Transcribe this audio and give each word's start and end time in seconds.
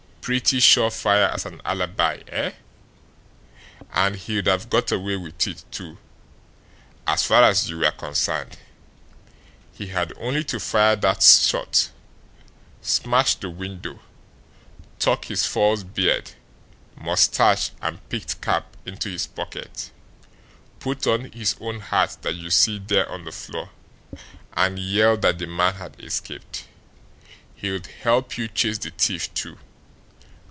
Pretty 0.21 0.59
sure 0.59 0.91
fire 0.91 1.31
as 1.33 1.47
an 1.47 1.59
alibi, 1.65 2.21
eh? 2.27 2.51
And 3.91 4.15
he'd 4.15 4.45
have 4.45 4.69
got 4.69 4.91
away 4.91 5.15
with 5.15 5.47
it, 5.47 5.63
too, 5.71 5.97
as 7.07 7.25
far 7.25 7.41
as 7.43 7.67
you 7.67 7.79
were 7.79 7.89
concerned. 7.91 8.55
He 9.73 9.87
had 9.87 10.13
only 10.17 10.43
to 10.43 10.59
fire 10.59 10.95
that 10.95 11.23
shot, 11.23 11.89
smash 12.83 13.33
the 13.33 13.49
window, 13.49 13.99
tuck 14.99 15.25
his 15.25 15.47
false 15.47 15.81
beard, 15.81 16.31
mustache, 16.95 17.71
and 17.81 18.07
peaked 18.09 18.43
cap 18.43 18.77
into 18.85 19.09
his 19.09 19.25
pocket, 19.25 19.89
put 20.79 21.07
on 21.07 21.31
his 21.31 21.55
own 21.59 21.79
hat 21.79 22.19
that 22.21 22.35
you 22.35 22.51
see 22.51 22.77
there 22.77 23.09
on 23.11 23.25
the 23.25 23.31
floor 23.31 23.71
and 24.53 24.77
yell 24.77 25.17
that 25.17 25.39
the 25.39 25.47
man 25.47 25.73
had 25.73 25.99
escaped. 25.99 26.67
He'd 27.55 27.87
help 27.87 28.37
you 28.37 28.47
chase 28.47 28.77
the 28.77 28.91
thief, 28.91 29.33
too! 29.33 29.57